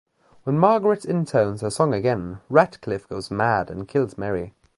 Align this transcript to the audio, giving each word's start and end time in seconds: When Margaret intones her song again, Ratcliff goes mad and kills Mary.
When 0.45 0.57
Margaret 0.57 1.05
intones 1.05 1.61
her 1.61 1.69
song 1.69 1.93
again, 1.93 2.39
Ratcliff 2.49 3.07
goes 3.07 3.29
mad 3.29 3.69
and 3.69 3.87
kills 3.87 4.17
Mary. 4.17 4.55